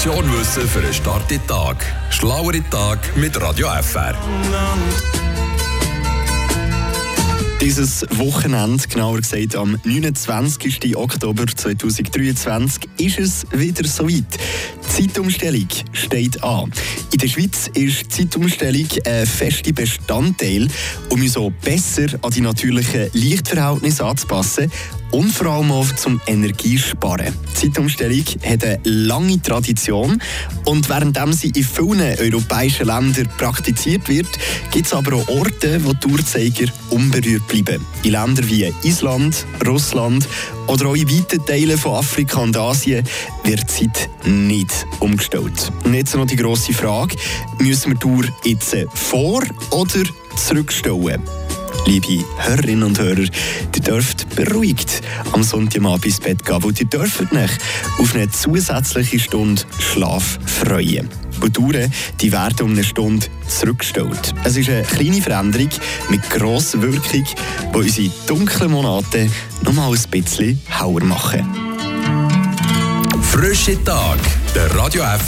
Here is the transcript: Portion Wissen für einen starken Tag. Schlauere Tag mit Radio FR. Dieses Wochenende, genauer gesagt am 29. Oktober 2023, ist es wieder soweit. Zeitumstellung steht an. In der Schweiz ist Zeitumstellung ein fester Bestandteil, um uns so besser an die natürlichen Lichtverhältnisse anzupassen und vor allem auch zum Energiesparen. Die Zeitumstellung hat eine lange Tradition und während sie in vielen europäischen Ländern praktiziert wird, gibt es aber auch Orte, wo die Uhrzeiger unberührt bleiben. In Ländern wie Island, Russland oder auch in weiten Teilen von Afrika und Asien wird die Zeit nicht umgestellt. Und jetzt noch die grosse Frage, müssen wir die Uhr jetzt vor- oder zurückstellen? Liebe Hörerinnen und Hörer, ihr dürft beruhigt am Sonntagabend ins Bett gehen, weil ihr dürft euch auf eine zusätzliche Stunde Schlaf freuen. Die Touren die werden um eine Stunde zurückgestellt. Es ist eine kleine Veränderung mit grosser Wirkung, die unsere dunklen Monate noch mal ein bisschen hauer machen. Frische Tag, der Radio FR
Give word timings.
Portion 0.00 0.32
Wissen 0.32 0.68
für 0.68 0.78
einen 0.78 0.94
starken 0.94 1.44
Tag. 1.48 1.84
Schlauere 2.10 2.62
Tag 2.70 3.16
mit 3.16 3.40
Radio 3.40 3.66
FR. 3.82 4.14
Dieses 7.60 8.06
Wochenende, 8.10 8.86
genauer 8.86 9.16
gesagt 9.16 9.56
am 9.56 9.76
29. 9.82 10.94
Oktober 10.96 11.46
2023, 11.48 12.88
ist 12.98 13.18
es 13.18 13.46
wieder 13.50 13.88
soweit. 13.88 14.38
Zeitumstellung 14.88 15.66
steht 15.90 16.44
an. 16.44 16.72
In 17.10 17.18
der 17.18 17.26
Schweiz 17.26 17.68
ist 17.74 18.12
Zeitumstellung 18.12 18.86
ein 19.04 19.26
fester 19.26 19.72
Bestandteil, 19.72 20.68
um 21.08 21.20
uns 21.20 21.32
so 21.32 21.50
besser 21.50 22.06
an 22.22 22.30
die 22.30 22.40
natürlichen 22.40 23.10
Lichtverhältnisse 23.14 24.06
anzupassen 24.06 24.70
und 25.10 25.32
vor 25.32 25.46
allem 25.48 25.72
auch 25.72 25.94
zum 25.94 26.20
Energiesparen. 26.26 27.34
Die 27.50 27.70
Zeitumstellung 27.70 28.24
hat 28.44 28.64
eine 28.64 28.80
lange 28.84 29.40
Tradition 29.42 30.20
und 30.64 30.88
während 30.88 31.18
sie 31.34 31.48
in 31.48 31.64
vielen 31.64 32.18
europäischen 32.18 32.86
Ländern 32.86 33.28
praktiziert 33.36 34.08
wird, 34.08 34.28
gibt 34.70 34.86
es 34.86 34.92
aber 34.92 35.16
auch 35.16 35.28
Orte, 35.28 35.84
wo 35.84 35.92
die 35.92 36.06
Uhrzeiger 36.06 36.66
unberührt 36.90 37.46
bleiben. 37.48 37.84
In 38.02 38.12
Ländern 38.12 38.48
wie 38.48 38.72
Island, 38.82 39.46
Russland 39.66 40.28
oder 40.66 40.86
auch 40.86 40.96
in 40.96 41.08
weiten 41.08 41.44
Teilen 41.44 41.78
von 41.78 41.96
Afrika 41.96 42.40
und 42.40 42.56
Asien 42.56 43.04
wird 43.44 43.62
die 43.62 43.86
Zeit 43.86 44.10
nicht 44.26 44.86
umgestellt. 45.00 45.72
Und 45.84 45.94
jetzt 45.94 46.14
noch 46.14 46.26
die 46.26 46.36
grosse 46.36 46.72
Frage, 46.72 47.16
müssen 47.58 47.92
wir 47.92 47.98
die 47.98 48.06
Uhr 48.06 48.24
jetzt 48.44 48.76
vor- 48.94 49.44
oder 49.70 50.02
zurückstellen? 50.36 51.22
Liebe 51.86 52.24
Hörerinnen 52.36 52.84
und 52.84 52.98
Hörer, 52.98 53.20
ihr 53.74 53.82
dürft 53.82 54.34
beruhigt 54.36 55.00
am 55.32 55.42
Sonntagabend 55.42 56.04
ins 56.04 56.20
Bett 56.20 56.44
gehen, 56.44 56.62
weil 56.62 56.72
ihr 56.78 56.86
dürft 56.86 57.20
euch 57.20 57.50
auf 57.98 58.14
eine 58.14 58.30
zusätzliche 58.30 59.18
Stunde 59.18 59.62
Schlaf 59.78 60.38
freuen. 60.44 61.08
Die 61.42 61.50
Touren 61.50 61.92
die 62.20 62.32
werden 62.32 62.62
um 62.62 62.72
eine 62.72 62.84
Stunde 62.84 63.26
zurückgestellt. 63.46 64.34
Es 64.44 64.56
ist 64.56 64.68
eine 64.68 64.82
kleine 64.82 65.22
Veränderung 65.22 65.70
mit 66.10 66.28
grosser 66.30 66.82
Wirkung, 66.82 67.24
die 67.24 67.76
unsere 67.76 68.10
dunklen 68.26 68.70
Monate 68.70 69.30
noch 69.62 69.72
mal 69.72 69.90
ein 69.90 70.10
bisschen 70.10 70.60
hauer 70.78 71.04
machen. 71.04 71.46
Frische 73.22 73.82
Tag, 73.84 74.18
der 74.54 74.74
Radio 74.74 75.02
FR 75.02 75.16